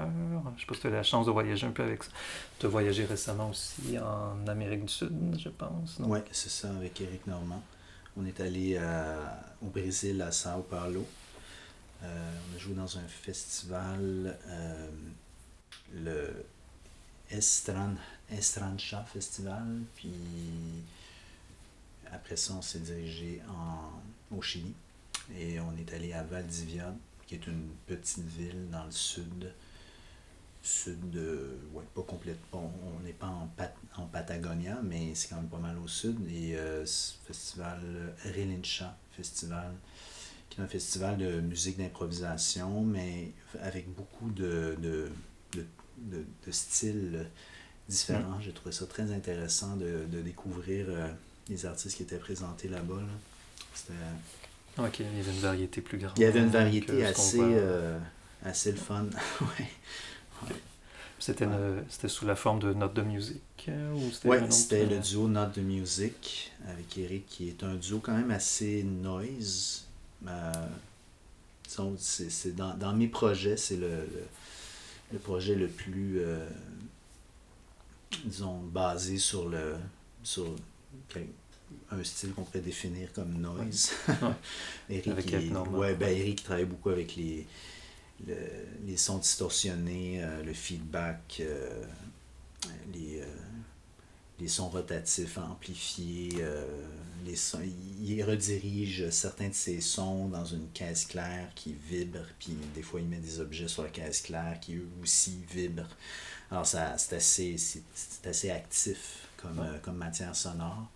Je 0.56 0.60
sais 0.60 0.66
pas 0.66 0.74
si 0.74 0.80
tu 0.80 0.86
as 0.86 0.90
eu 0.90 0.92
la 0.92 1.02
chance 1.02 1.26
de 1.26 1.30
voyager 1.30 1.66
un 1.66 1.70
peu 1.70 1.82
avec 1.82 2.02
ça. 2.02 2.10
Tu 2.58 2.66
as 2.66 2.68
voyagé 2.68 3.06
récemment 3.06 3.50
aussi 3.50 3.98
en 3.98 4.46
Amérique 4.46 4.84
du 4.84 4.92
Sud, 4.92 5.38
je 5.38 5.48
pense. 5.48 5.98
Ouais, 6.00 6.22
c'est 6.30 6.50
ça, 6.50 6.68
avec 6.68 7.00
Eric 7.00 7.26
Normand. 7.26 7.62
On 8.18 8.26
est 8.26 8.40
allé 8.40 8.78
au 9.62 9.66
Brésil, 9.66 10.20
à 10.20 10.30
Sao 10.30 10.60
Paulo. 10.62 11.06
Euh, 12.02 12.30
on 12.52 12.56
a 12.56 12.58
joué 12.58 12.74
dans 12.74 12.98
un 12.98 13.08
festival, 13.08 14.38
euh, 14.46 14.88
le 15.94 16.44
Estran, 17.30 17.94
Estrancha 18.30 19.04
Festival. 19.12 19.80
Puis 19.96 20.12
après 22.12 22.36
ça, 22.36 22.54
on 22.54 22.62
s'est 22.62 22.78
dirigé 22.80 23.40
en, 23.48 24.36
au 24.36 24.42
Chili. 24.42 24.74
Et 25.38 25.60
on 25.60 25.76
est 25.76 25.92
allé 25.92 26.12
à 26.14 26.22
Valdivia, 26.22 26.94
qui 27.26 27.34
est 27.34 27.46
une 27.46 27.68
petite 27.86 28.24
ville 28.26 28.70
dans 28.70 28.84
le 28.84 28.90
sud. 28.90 29.52
Sud 30.62 31.10
de. 31.10 31.56
Ouais, 31.72 31.84
pas 31.94 32.02
complètement. 32.02 32.72
On 32.84 33.00
n'est 33.04 33.12
pas 33.12 33.26
en, 33.28 33.46
Pat- 33.56 33.76
en 33.96 34.06
Patagonia, 34.06 34.80
mais 34.82 35.14
c'est 35.14 35.28
quand 35.28 35.36
même 35.36 35.48
pas 35.48 35.58
mal 35.58 35.78
au 35.78 35.86
sud. 35.88 36.16
Et 36.30 36.56
euh, 36.56 36.84
ce 36.86 37.14
festival 37.26 37.80
Relincha 38.24 38.96
Festival, 39.12 39.72
qui 40.48 40.60
est 40.60 40.64
un 40.64 40.66
festival 40.66 41.16
de 41.18 41.40
musique 41.40 41.78
d'improvisation, 41.78 42.82
mais 42.82 43.32
avec 43.60 43.92
beaucoup 43.94 44.30
de, 44.30 44.76
de, 44.80 45.10
de, 45.52 45.66
de- 45.98 46.26
de 46.46 46.52
styles 46.52 47.26
différents. 47.88 48.40
J'ai 48.40 48.52
trouvé 48.52 48.72
ça 48.72 48.86
très 48.86 49.12
intéressant 49.12 49.76
de, 49.76 50.06
de 50.10 50.20
découvrir 50.22 50.86
euh, 50.88 51.08
les 51.48 51.66
artistes 51.66 51.96
qui 51.96 52.02
étaient 52.02 52.16
présentés 52.18 52.68
là-bas. 52.68 52.96
là. 53.00 53.12
C'était 53.74 53.92
Ok, 54.78 55.00
il 55.00 55.06
y 55.16 55.20
avait 55.20 55.32
une 55.32 55.40
variété 55.40 55.80
plus 55.80 55.98
grande. 55.98 56.12
il 56.18 56.22
y 56.22 56.24
avait 56.26 56.38
une 56.40 56.46
que 56.48 56.52
variété 56.52 57.04
assez, 57.04 57.40
euh, 57.42 57.98
assez 58.44 58.70
le 58.72 58.78
fun. 58.78 59.06
ouais. 59.40 59.68
C'était 61.18 62.08
sous 62.08 62.26
la 62.26 62.36
forme 62.36 62.60
de 62.60 62.72
notes 62.72 62.94
de 62.94 63.02
musique 63.02 63.42
euh, 63.68 63.92
ou 63.92 64.10
c'était 64.12 64.50
c'était 64.52 64.82
euh, 64.82 64.90
le 64.90 64.98
duo 65.00 65.26
Note 65.26 65.56
de 65.56 65.62
Music 65.62 66.52
avec 66.68 66.96
Eric, 66.96 67.26
qui 67.26 67.48
est 67.48 67.64
un 67.64 67.74
duo 67.74 67.98
quand 67.98 68.16
même 68.16 68.30
assez 68.30 68.84
noise. 68.84 69.84
Euh, 70.28 70.52
c'est, 71.98 72.30
c'est 72.30 72.52
dans, 72.54 72.74
dans 72.74 72.92
mes 72.94 73.08
projets, 73.08 73.56
c'est 73.56 73.76
le, 73.76 73.88
le- 73.88 74.28
le 75.12 75.18
projet 75.18 75.54
le 75.54 75.68
plus, 75.68 76.20
euh, 76.20 76.46
disons, 78.24 78.58
basé 78.58 79.18
sur 79.18 79.48
le 79.48 79.74
sur 80.22 80.44
un 81.90 82.04
style 82.04 82.32
qu'on 82.32 82.44
pourrait 82.44 82.60
définir 82.60 83.12
comme 83.12 83.32
noise. 83.34 83.92
Eric, 84.90 85.34
ouais, 85.72 85.94
ben, 85.94 86.08
Eric 86.08 86.42
travaille 86.42 86.64
beaucoup 86.64 86.90
avec 86.90 87.16
les, 87.16 87.46
les 88.26 88.96
sons 88.96 89.18
distorsionnés, 89.18 90.22
euh, 90.22 90.42
le 90.42 90.52
feedback, 90.52 91.38
euh, 91.40 91.84
les, 92.92 93.22
les 94.40 94.48
sons 94.48 94.68
rotatifs 94.68 95.38
amplifiés, 95.38 96.30
les 97.24 97.36
sons, 97.36 97.60
il 98.00 98.22
redirige 98.22 99.10
certains 99.10 99.48
de 99.48 99.54
ses 99.54 99.80
sons 99.80 100.28
dans 100.28 100.44
une 100.44 100.68
caisse 100.68 101.04
claire 101.06 101.50
qui 101.54 101.74
vibre, 101.88 102.20
puis 102.38 102.56
des 102.74 102.82
fois 102.82 103.00
il 103.00 103.06
met 103.06 103.18
des 103.18 103.40
objets 103.40 103.68
sur 103.68 103.82
la 103.82 103.90
caisse 103.90 104.22
claire 104.22 104.58
qui 104.60 104.76
eux 104.76 104.88
aussi 105.02 105.40
vibrent. 105.52 105.88
Alors 106.50 106.66
ça, 106.66 106.96
c'est 106.96 107.16
assez, 107.16 107.56
c'est, 107.58 108.26
assez 108.26 108.50
actif 108.50 109.27
comme, 109.40 109.58
euh, 109.60 109.78
comme 109.82 109.96
matière 109.96 110.34
sonore. 110.34 110.88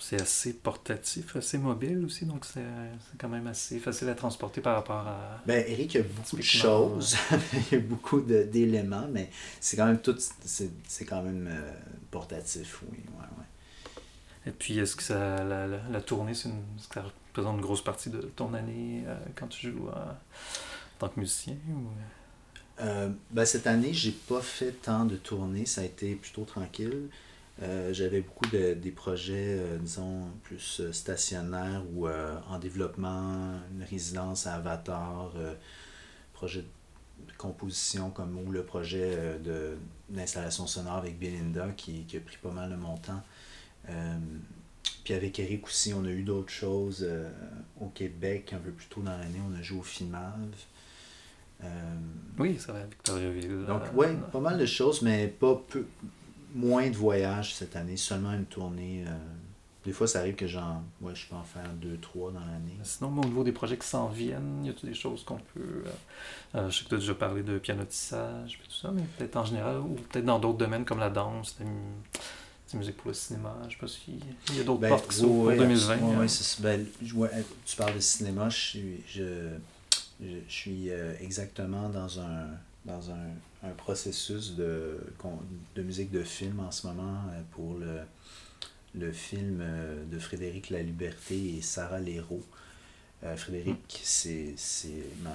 C'est 0.00 0.20
assez 0.20 0.52
portatif, 0.52 1.34
assez 1.34 1.58
mobile 1.58 2.04
aussi, 2.04 2.24
donc 2.24 2.44
c'est, 2.44 2.62
quand 3.18 3.28
même 3.28 3.48
assez 3.48 3.80
facile 3.80 4.08
à 4.08 4.14
transporter 4.14 4.60
par 4.60 4.76
rapport 4.76 5.08
à... 5.08 5.42
Ben, 5.44 5.64
Eric, 5.66 5.94
il 5.94 5.96
y 5.96 6.00
a 6.00 6.04
beaucoup 6.04 6.36
de 6.36 6.42
choses, 6.42 7.16
il 7.72 7.78
y 7.78 7.80
a 7.80 7.84
beaucoup 7.84 8.20
d'éléments, 8.20 9.08
mais 9.10 9.28
c'est 9.60 9.76
quand 9.76 9.86
même 9.86 9.98
tout, 10.00 10.14
c'est, 10.44 11.04
quand 11.04 11.22
même 11.22 11.48
euh, 11.50 11.72
portatif, 12.12 12.80
oui, 12.92 12.98
ouais, 12.98 13.24
ouais. 13.38 14.02
Et 14.46 14.52
puis, 14.52 14.78
est-ce 14.78 14.94
que 14.94 15.02
ça, 15.02 15.42
la, 15.42 15.66
la, 15.66 16.00
tournée, 16.00 16.32
c'est 16.32 16.48
une, 16.48 16.62
ça 16.78 17.02
représente 17.02 17.56
une 17.56 17.60
grosse 17.60 17.82
partie 17.82 18.10
de 18.10 18.20
ton 18.20 18.54
année 18.54 19.02
euh, 19.04 19.16
quand 19.34 19.48
tu 19.48 19.72
joues 19.72 19.88
en 19.88 20.14
tant 21.00 21.08
que 21.08 21.18
musicien 21.18 21.56
euh, 22.80 23.08
ben, 23.30 23.44
cette 23.44 23.66
année, 23.66 23.92
j'ai 23.92 24.12
pas 24.12 24.40
fait 24.40 24.72
tant 24.72 25.04
de 25.04 25.16
tournées, 25.16 25.66
ça 25.66 25.80
a 25.80 25.84
été 25.84 26.14
plutôt 26.14 26.44
tranquille. 26.44 27.08
Euh, 27.60 27.92
j'avais 27.92 28.20
beaucoup 28.20 28.46
de 28.50 28.74
des 28.74 28.90
projets, 28.90 29.58
disons, 29.80 30.28
plus 30.44 30.82
stationnaires 30.92 31.82
ou 31.94 32.08
en 32.08 32.58
développement, 32.58 33.58
une 33.72 33.84
résidence 33.88 34.46
à 34.46 34.54
Avatar, 34.54 35.32
projet 36.32 36.62
de 36.62 37.32
composition 37.36 38.10
comme 38.10 38.38
ou 38.38 38.52
le 38.52 38.62
projet 38.62 39.38
de 39.44 39.76
d'installation 40.08 40.66
sonore 40.66 40.96
avec 40.96 41.18
Belinda 41.18 41.68
qui, 41.76 42.04
qui, 42.04 42.16
a 42.16 42.20
pris 42.20 42.38
pas 42.38 42.50
mal 42.50 42.70
de 42.70 42.76
mon 42.76 42.96
temps. 42.96 43.22
Euh, 43.90 44.18
puis 45.04 45.14
avec 45.14 45.38
Eric 45.38 45.66
aussi, 45.66 45.92
on 45.94 46.04
a 46.04 46.10
eu 46.10 46.22
d'autres 46.22 46.52
choses 46.52 47.04
euh, 47.06 47.30
au 47.80 47.88
Québec, 47.88 48.52
un 48.52 48.58
peu 48.58 48.70
plus 48.70 48.86
tôt 48.86 49.00
dans 49.00 49.16
l'année, 49.16 49.40
on 49.50 49.58
a 49.58 49.62
joué 49.62 49.80
au 49.80 49.82
FIMAV. 49.82 50.50
Euh, 51.64 51.66
oui, 52.38 52.58
ça 52.58 52.72
va, 52.72 52.84
Victoriaville. 52.84 53.64
Donc, 53.66 53.82
oui, 53.94 54.06
pas 54.30 54.40
mal 54.40 54.58
de 54.58 54.66
choses, 54.66 55.02
mais 55.02 55.26
pas 55.26 55.60
peu, 55.68 55.86
moins 56.58 56.88
de 56.90 56.96
voyages 56.96 57.54
cette 57.54 57.76
année, 57.76 57.96
seulement 57.96 58.32
une 58.32 58.44
tournée. 58.44 59.04
des 59.84 59.92
fois, 59.92 60.06
ça 60.06 60.20
arrive 60.20 60.34
que 60.34 60.46
j'en, 60.46 60.82
ouais, 61.00 61.14
je 61.14 61.26
peux 61.28 61.36
en 61.36 61.44
faire 61.44 61.68
deux, 61.80 61.96
trois 61.98 62.30
dans 62.30 62.40
l'année. 62.40 62.76
Sinon, 62.82 63.14
au 63.16 63.24
niveau 63.24 63.44
des 63.44 63.52
projets 63.52 63.76
qui 63.76 63.86
s'en 63.86 64.08
viennent, 64.08 64.64
y 64.64 64.70
a 64.70 64.72
des 64.82 64.94
choses 64.94 65.24
qu'on 65.24 65.40
peut. 65.54 65.84
je 66.54 66.70
sais 66.70 66.84
que 66.84 66.88
tu 66.88 66.94
as 66.94 66.98
déjà 66.98 67.14
parlé 67.14 67.42
de 67.42 67.58
pianotissage, 67.58 68.54
et 68.54 68.68
tout 68.68 68.74
ça, 68.74 68.90
mais 68.92 69.02
peut-être 69.16 69.36
en 69.36 69.44
général, 69.44 69.78
ou 69.78 69.94
peut-être 70.10 70.24
dans 70.26 70.38
d'autres 70.38 70.58
domaines 70.58 70.84
comme 70.84 71.00
la 71.00 71.10
danse, 71.10 71.56
musique 72.76 72.96
pour 72.96 73.08
le 73.08 73.14
cinéma. 73.14 73.56
Je 73.68 73.74
sais 73.74 73.78
pas 73.78 73.88
s'il 73.88 74.56
y 74.56 74.60
a 74.60 74.64
d'autres 74.64 74.80
ben, 74.80 74.88
portes 74.88 75.08
qui 75.08 75.16
sont 75.16 75.26
pour 75.26 75.50
2020. 75.50 75.94
Hein. 75.94 76.26
Ben, 76.60 76.86
tu 77.64 77.76
parles 77.76 77.94
de 77.94 78.00
cinéma, 78.00 78.48
je 78.48 78.56
suis, 78.56 79.00
je, 79.06 79.48
je, 80.20 80.36
suis 80.48 80.90
euh, 80.90 81.14
exactement 81.20 81.88
dans 81.88 82.20
un 82.20 82.46
dans 82.88 83.10
un, 83.10 83.68
un, 83.68 83.70
processus 83.76 84.56
de, 84.56 84.98
de 85.76 85.82
musique 85.82 86.10
de 86.10 86.24
film 86.24 86.58
en 86.60 86.70
ce 86.70 86.86
moment 86.86 87.22
euh, 87.30 87.42
pour 87.52 87.74
le, 87.74 88.00
le 88.94 89.12
film 89.12 89.60
euh, 89.60 90.04
de 90.10 90.18
Frédéric 90.18 90.70
La 90.70 90.82
Liberté 90.82 91.56
et 91.56 91.62
Sarah 91.62 92.00
Léraud. 92.00 92.44
Frédéric, 93.36 94.00
c'est 94.04 94.54
ma, 95.24 95.34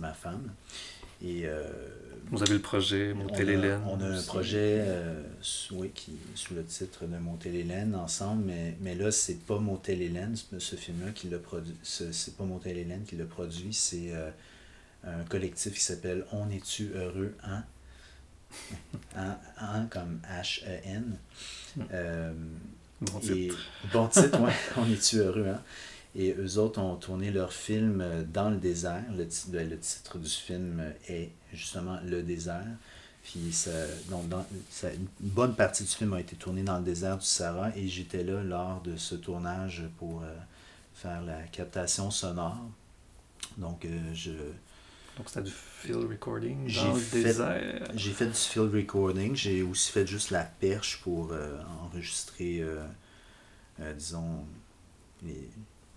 ma 0.00 0.12
femme. 0.12 0.52
Et, 1.24 1.42
euh, 1.44 1.62
Vous 2.30 2.42
avez 2.42 2.54
le 2.54 2.60
projet 2.60 3.14
Monter 3.14 3.44
l'Hélène. 3.44 3.80
On 3.86 4.00
a 4.00 4.06
un 4.06 4.22
projet 4.22 4.78
euh, 4.80 5.22
oui, 5.70 5.90
qui, 5.94 6.12
sous 6.34 6.54
le 6.54 6.64
titre 6.64 7.06
de 7.06 7.16
Monter 7.18 7.50
l'Hélène 7.50 7.94
ensemble, 7.94 8.44
mais, 8.46 8.76
mais 8.80 8.94
là, 8.96 9.12
c'est 9.12 9.38
pas 9.38 9.58
Monter 9.58 9.94
l'Hélène, 9.94 10.34
ce 10.58 10.76
film-là 10.76 11.12
qui 11.12 11.28
l'a 11.28 11.38
produit. 11.38 11.74
C'est 11.82 12.36
pas 12.36 12.44
Monter 12.44 12.74
l'Hélène 12.74 13.04
qui 13.04 13.16
l'a 13.16 13.24
produit, 13.24 13.72
c'est 13.72 14.12
euh, 14.12 14.30
un 15.04 15.24
collectif 15.24 15.74
qui 15.74 15.80
s'appelle 15.80 16.24
On 16.32 16.50
est-tu 16.50 16.92
heureux, 16.94 17.34
hein? 17.44 17.64
hein, 19.16 19.86
comme 19.90 20.20
H-E-N. 20.30 21.16
bon 23.00 23.20
titre. 23.20 23.56
bon 23.92 24.08
titre, 24.08 24.40
ouais. 24.40 24.52
On 24.76 24.90
est-tu 24.90 25.18
heureux, 25.18 25.48
hein? 25.48 25.60
Et 26.14 26.34
eux 26.38 26.58
autres 26.58 26.80
ont 26.80 26.96
tourné 26.96 27.30
leur 27.30 27.52
film 27.52 28.00
euh, 28.00 28.22
dans 28.22 28.50
le 28.50 28.56
désert. 28.56 29.02
Le, 29.16 29.26
ben, 29.48 29.68
le 29.68 29.78
titre 29.78 30.18
du 30.18 30.28
film 30.28 30.82
est 31.08 31.30
justement 31.52 31.98
Le 32.04 32.22
désert. 32.22 32.66
Puis 33.24 33.52
ça, 33.52 33.70
donc 34.10 34.28
dans, 34.28 34.44
une 34.82 35.06
bonne 35.20 35.54
partie 35.54 35.84
du 35.84 35.90
film 35.90 36.12
a 36.12 36.20
été 36.20 36.34
tournée 36.34 36.62
dans 36.62 36.78
le 36.78 36.84
désert 36.84 37.18
du 37.18 37.24
Sahara 37.24 37.70
et 37.76 37.86
j'étais 37.86 38.24
là 38.24 38.42
lors 38.42 38.82
de 38.82 38.96
ce 38.96 39.14
tournage 39.14 39.84
pour 39.96 40.22
euh, 40.22 40.34
faire 40.94 41.22
la 41.22 41.40
captation 41.44 42.10
sonore. 42.10 42.58
Donc 43.56 43.84
euh, 43.84 44.14
je. 44.14 44.32
Donc 45.16 45.28
c'était 45.28 45.42
du 45.42 45.52
field 45.52 46.08
recording 46.08 46.72
dans 46.74 46.94
le 46.94 47.22
désert. 47.22 47.88
J'ai 47.94 48.12
fait 48.12 48.26
du 48.26 48.34
field 48.34 48.72
recording. 48.74 49.36
J'ai 49.36 49.62
aussi 49.62 49.92
fait 49.92 50.06
juste 50.06 50.30
la 50.30 50.44
perche 50.44 51.00
pour 51.02 51.32
enregistrer, 51.82 52.64
disons, 53.78 54.46
les, 55.22 55.48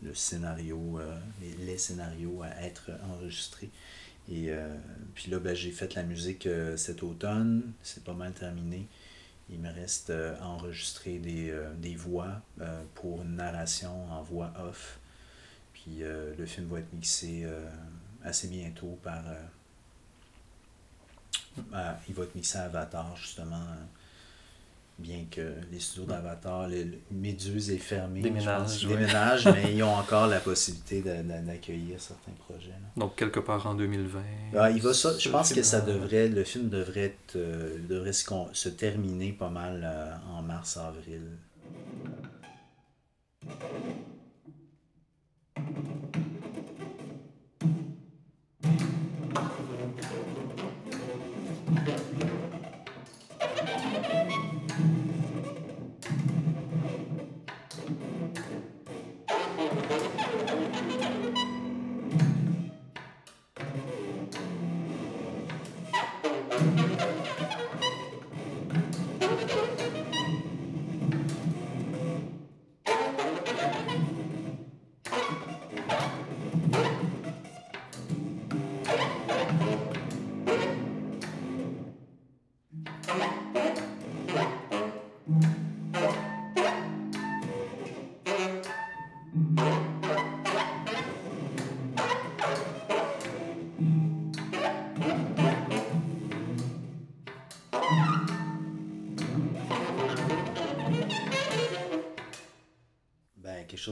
le 0.05 0.13
scénario, 0.13 0.99
euh, 0.99 1.19
les, 1.59 1.77
scénarios 1.77 2.41
à 2.43 2.49
être 2.61 2.91
enregistrés. 3.09 3.69
Et 4.29 4.49
euh, 4.49 4.75
puis 5.13 5.29
là, 5.31 5.39
ben, 5.39 5.55
j'ai 5.55 5.71
fait 5.71 5.93
la 5.95 6.03
musique 6.03 6.47
euh, 6.47 6.77
cet 6.77 7.03
automne, 7.03 7.73
c'est 7.81 8.03
pas 8.03 8.13
mal 8.13 8.33
terminé. 8.33 8.87
Il 9.49 9.59
me 9.59 9.71
reste 9.71 10.09
à 10.09 10.43
enregistrer 10.43 11.19
des, 11.19 11.55
des 11.77 11.95
voix 11.95 12.41
pour 12.95 13.21
une 13.21 13.35
narration 13.35 14.11
en 14.11 14.23
voix 14.23 14.51
off. 14.67 14.97
Puis 15.71 15.99
le 15.99 16.45
film 16.47 16.65
va 16.65 16.79
être 16.79 16.91
mixé 16.93 17.45
assez 18.25 18.47
bientôt 18.47 18.99
par. 19.03 19.23
il 21.57 22.13
va 22.13 22.23
être 22.23 22.35
mixé 22.35 22.57
à 22.57 22.63
Avatar, 22.63 23.15
justement 23.15 23.63
bien 24.97 25.25
que 25.29 25.41
les 25.71 25.79
studios 25.79 26.05
d'Avatar, 26.05 26.67
le, 26.69 26.85
Méduse 27.11 27.71
est 27.71 27.77
fermé. 27.77 28.21
Déménage. 28.21 28.85
Déménage, 28.85 29.45
mais 29.47 29.73
ils 29.75 29.83
ont 29.83 29.93
encore 29.93 30.27
la 30.27 30.39
possibilité 30.39 31.01
d'accueillir 31.01 31.99
certains 31.99 32.31
projets. 32.47 32.73
Donc, 32.95 33.15
quelque 33.15 33.39
part 33.39 33.65
en 33.67 33.75
2020. 33.75 34.19
Ah, 34.57 34.71
il 34.71 34.81
va 34.81 34.91
je 34.93 35.29
pense 35.29 35.53
que 35.53 35.63
ça 35.63 35.81
devrait, 35.81 36.27
le 36.29 36.43
film 36.43 36.69
devrait, 36.69 37.05
être, 37.05 37.35
euh, 37.35 37.77
devrait 37.89 38.13
se, 38.13 38.25
se, 38.53 38.69
terminer 38.69 39.33
pas 39.33 39.49
mal 39.49 39.81
euh, 39.83 40.15
en 40.37 40.41
mars-avril. 40.41 41.21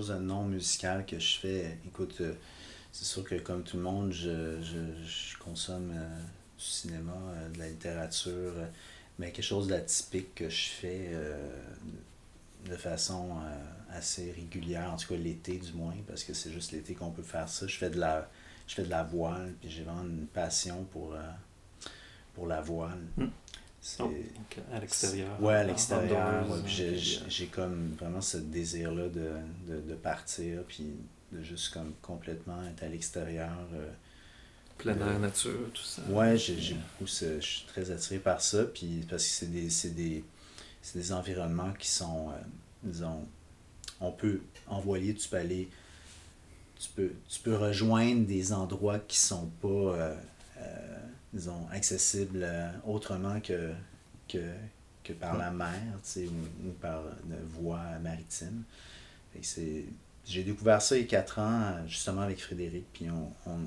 Chose 0.03 0.15
de 0.15 0.21
non 0.21 0.43
musical 0.43 1.05
que 1.05 1.19
je 1.19 1.37
fais. 1.37 1.77
Écoute, 1.85 2.17
euh, 2.21 2.33
c'est 2.91 3.05
sûr 3.05 3.23
que 3.23 3.35
comme 3.35 3.63
tout 3.63 3.77
le 3.77 3.83
monde, 3.83 4.11
je, 4.11 4.61
je, 4.61 5.37
consomme 5.37 5.91
euh, 5.95 6.19
du 6.57 6.63
cinéma, 6.63 7.13
de 7.53 7.59
la 7.59 7.69
littérature, 7.69 8.53
mais 9.17 9.31
quelque 9.31 9.45
chose 9.45 9.67
d'atypique 9.67 10.35
que 10.35 10.49
je 10.49 10.67
fais 10.69 11.11
de 12.69 12.75
façon 12.75 13.29
assez 13.91 14.31
régulière, 14.31 14.93
en 14.93 14.97
tout 14.97 15.07
cas 15.07 15.15
l'été 15.15 15.57
du 15.57 15.73
moins, 15.73 15.93
parce 16.07 16.23
que 16.23 16.33
c'est 16.33 16.51
juste 16.51 16.71
l'été 16.71 16.93
qu'on 16.93 17.11
peut 17.11 17.23
faire 17.23 17.49
ça. 17.49 17.67
Je 17.67 17.77
fais 17.77 17.89
de 17.89 17.99
la, 17.99 18.29
je 18.67 18.75
fais 18.75 18.83
de 18.83 18.89
la 18.89 19.03
voile, 19.03 19.53
puis 19.59 19.69
j'ai 19.69 19.83
vraiment 19.83 20.03
une 20.03 20.27
passion 20.27 20.83
pour, 20.85 21.15
pour 22.33 22.47
la 22.47 22.61
voile. 22.61 23.01
Hmm. 23.17 23.27
À 24.71 24.79
l'extérieur. 24.79 25.41
Ouais, 25.41 25.55
à 25.55 25.63
l'extérieur. 25.63 26.45
j'ai 26.65 27.47
comme 27.47 27.93
vraiment 27.99 28.21
ce 28.21 28.37
désir-là 28.37 29.09
de, 29.09 29.31
de, 29.67 29.81
de, 29.81 29.95
partir, 29.95 30.63
puis 30.67 30.95
de 31.33 31.43
juste 31.43 31.73
comme 31.73 31.93
complètement 32.01 32.63
être 32.69 32.83
à 32.83 32.87
l'extérieur. 32.87 33.51
Euh, 33.73 33.91
Plein 34.77 34.97
air, 34.97 35.19
nature, 35.19 35.69
tout 35.73 35.83
ça. 35.83 36.01
Ouais, 36.09 36.37
j'ai 36.37 36.75
beaucoup 36.75 37.05
je 37.05 37.39
suis 37.39 37.65
très 37.67 37.91
attiré 37.91 38.19
par 38.19 38.41
ça, 38.41 38.63
puis 38.63 39.05
parce 39.09 39.23
que 39.23 39.29
c'est 39.29 39.51
des, 39.51 39.69
des, 39.89 40.23
des 40.95 41.11
environnements 41.13 41.73
qui 41.73 41.89
sont, 41.89 42.29
euh, 42.29 42.41
disons, 42.83 43.27
on 43.99 44.11
peut 44.11 44.41
envoyer, 44.67 45.13
tu 45.13 45.27
peux 45.27 45.37
aller, 45.37 45.69
tu 46.79 46.89
peux, 46.95 47.11
tu 47.27 47.39
peux 47.41 47.55
rejoindre 47.55 48.25
des 48.25 48.53
endroits 48.53 48.99
qui 48.99 49.17
sont 49.17 49.51
pas. 49.61 50.17
Disons, 51.33 51.67
accessible 51.71 52.41
euh, 52.43 52.69
autrement 52.85 53.39
que, 53.41 53.71
que, 54.27 54.53
que 55.03 55.13
par 55.13 55.37
la 55.37 55.51
mer, 55.51 55.81
ou, 56.17 56.67
ou 56.67 56.71
par 56.79 57.01
une 57.25 57.43
voie 57.47 57.97
maritime. 58.01 58.63
J'ai 60.25 60.43
découvert 60.43 60.81
ça 60.81 60.95
il 60.95 61.01
y 61.01 61.03
a 61.03 61.07
quatre 61.07 61.39
ans, 61.39 61.85
justement 61.87 62.21
avec 62.21 62.39
Frédéric, 62.39 62.85
puis 62.93 63.09
on, 63.09 63.33
on, 63.49 63.59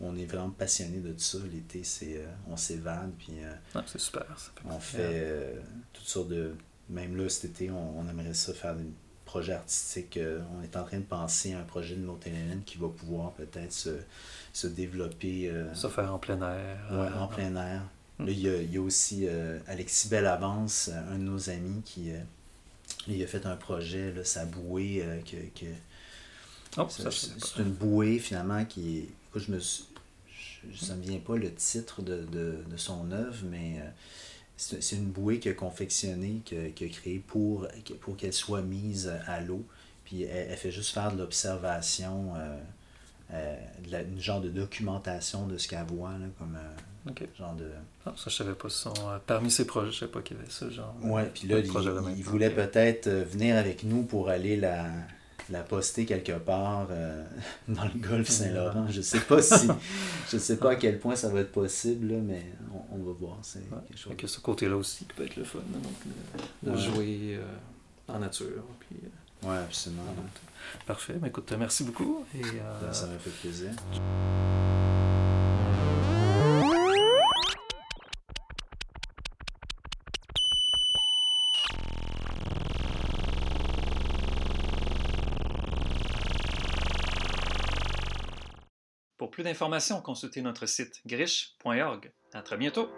on, 0.00 0.16
est 0.16 0.26
vraiment 0.26 0.50
passionné 0.50 0.98
de 0.98 1.16
ça. 1.16 1.38
L'été, 1.52 1.84
c'est 1.84 2.18
euh, 2.18 2.26
on 2.48 2.56
s'évade, 2.56 3.12
puis 3.16 3.34
euh, 3.42 3.52
ah, 3.74 3.84
c'est 3.86 4.00
super. 4.00 4.26
on 4.64 4.78
fait 4.80 5.54
toutes 5.92 6.08
sortes 6.08 6.28
de... 6.28 6.54
Même 6.90 7.16
là, 7.16 7.28
cet 7.28 7.44
été, 7.44 7.70
on, 7.70 8.08
aimerait 8.08 8.32
ça 8.32 8.54
faire 8.54 8.74
des 8.74 8.86
projets 9.28 9.52
artistiques. 9.52 10.18
on 10.58 10.62
est 10.62 10.76
en 10.76 10.84
train 10.84 10.98
de 10.98 11.04
penser 11.04 11.52
à 11.52 11.60
un 11.60 11.64
projet 11.64 11.94
de 11.94 12.06
Hélène 12.26 12.62
qui 12.64 12.78
va 12.78 12.88
pouvoir 12.88 13.32
peut-être 13.32 13.72
se 13.72 13.90
se 14.58 14.66
développer. 14.66 15.48
Euh, 15.48 15.72
se 15.74 15.88
faire 15.88 16.12
en 16.12 16.18
plein 16.18 16.40
air. 16.40 16.78
Oui, 16.90 17.06
en 17.16 17.24
euh, 17.24 17.26
plein 17.26 17.54
air. 17.56 17.82
Hmm. 18.18 18.26
Là, 18.26 18.32
il 18.32 18.40
y 18.40 18.48
a, 18.48 18.56
il 18.56 18.72
y 18.72 18.76
a 18.76 18.82
aussi 18.82 19.26
euh, 19.26 19.58
Alexis 19.68 20.08
Bellavance, 20.08 20.90
un 21.10 21.18
de 21.18 21.22
nos 21.22 21.50
amis, 21.50 21.82
qui 21.84 22.10
il 23.06 23.22
a 23.22 23.26
fait 23.26 23.46
un 23.46 23.56
projet, 23.56 24.12
là, 24.12 24.24
sa 24.24 24.44
bouée, 24.44 25.04
que, 25.24 25.36
que 25.58 25.70
oh, 26.78 26.86
c'est 26.88 27.62
une 27.62 27.70
bouée 27.70 28.18
finalement 28.18 28.64
qui 28.64 28.98
est. 28.98 29.08
Écoute, 29.30 29.42
je 29.46 29.52
me 29.52 29.60
je 29.60 30.92
ne 30.92 30.96
me 30.96 31.02
vient 31.02 31.18
pas 31.18 31.36
le 31.36 31.52
titre 31.54 32.02
de, 32.02 32.24
de, 32.24 32.56
de 32.68 32.76
son 32.76 33.12
œuvre, 33.12 33.36
mais 33.44 33.80
c'est 34.58 34.96
une 34.96 35.06
bouée 35.06 35.38
qu'il 35.38 35.52
a 35.52 35.54
confectionnée, 35.54 36.42
qu'il 36.44 36.58
a, 36.58 36.88
créée 36.88 37.22
pour, 37.24 37.66
pour 38.00 38.16
qu'elle 38.16 38.32
soit 38.32 38.62
mise 38.62 39.10
à 39.26 39.40
l'eau. 39.40 39.64
Puis 40.04 40.24
elle, 40.24 40.56
fait 40.56 40.72
juste 40.72 40.92
faire 40.92 41.12
de 41.12 41.18
l'observation 41.18 42.34
euh, 43.32 43.56
de 43.86 43.96
une 44.10 44.20
genre 44.20 44.40
de 44.40 44.48
documentation 44.48 45.46
de 45.46 45.58
ce 45.58 45.68
qu'elle 45.68 45.84
voit, 45.84 46.12
là, 46.12 46.26
comme 46.38 46.56
euh, 46.56 47.26
genre 47.38 47.54
de... 47.54 47.70
Ah, 48.06 48.14
ça, 48.16 48.30
je 48.30 48.36
savais 48.36 48.54
pas. 48.54 48.70
Son, 48.70 48.94
euh, 49.06 49.18
parmi 49.26 49.50
ses 49.50 49.66
projets, 49.66 49.92
je 49.92 49.98
savais 49.98 50.12
pas 50.12 50.22
qu'il 50.22 50.38
y 50.38 50.40
avait 50.40 50.50
ça, 50.50 50.70
genre... 50.70 50.94
Ouais, 51.02 51.30
puis 51.32 51.46
là, 51.46 51.58
il, 51.58 52.24
voulait 52.24 52.50
peut-être 52.50 53.08
venir 53.08 53.56
avec 53.56 53.84
nous 53.84 54.02
pour 54.02 54.30
aller 54.30 54.56
la, 54.56 54.86
la 55.50 55.62
poster 55.62 56.06
quelque 56.06 56.38
part 56.38 56.88
dans 57.68 57.84
le 57.84 57.98
golfe 57.98 58.28
Saint-Laurent. 58.28 58.86
Je 58.88 59.00
sais 59.00 59.20
pas 59.20 59.42
si... 59.42 59.68
je 60.30 60.38
sais 60.38 60.56
pas 60.56 60.72
à 60.72 60.76
quel 60.76 60.98
point 60.98 61.16
ça 61.16 61.28
va 61.28 61.40
être 61.40 61.52
possible, 61.52 62.12
là, 62.12 62.18
mais 62.22 62.52
on, 62.72 62.96
on 62.96 63.04
va 63.04 63.12
voir. 63.12 63.38
C'est 63.42 63.62
quelque 63.88 63.96
chose... 63.96 64.30
ce 64.30 64.40
côté-là 64.40 64.76
aussi 64.76 65.04
qui 65.04 65.14
peut 65.14 65.24
être 65.24 65.36
le 65.36 65.44
fun, 65.44 65.60
donc 65.72 66.74
de, 66.74 66.78
jouer 66.78 67.38
en 68.08 68.18
nature, 68.18 68.64
puis... 68.80 68.98
Oui, 69.44 69.56
absolument. 69.56 70.02
Parfait. 70.86 71.14
Mais 71.20 71.28
écoute, 71.28 71.52
merci 71.58 71.84
beaucoup. 71.84 72.24
Et, 72.34 72.42
euh, 72.42 72.92
Ça 72.92 73.06
m'a 73.06 73.18
fait 73.18 73.30
plaisir. 73.30 73.70
Pour 89.18 89.30
plus 89.30 89.42
d'informations, 89.42 90.00
consultez 90.00 90.42
notre 90.42 90.66
site 90.66 91.02
griche.org. 91.04 92.12
À 92.32 92.42
très 92.42 92.56
bientôt! 92.56 92.88